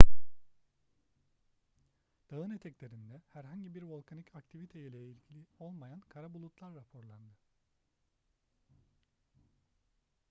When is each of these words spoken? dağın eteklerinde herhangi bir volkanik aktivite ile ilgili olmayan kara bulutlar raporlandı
dağın 2.31 2.49
eteklerinde 2.51 3.21
herhangi 3.33 3.75
bir 3.75 3.81
volkanik 3.81 4.35
aktivite 4.35 4.79
ile 4.79 5.05
ilgili 5.07 5.45
olmayan 5.59 5.99
kara 6.09 6.33
bulutlar 6.33 6.75
raporlandı 6.75 7.33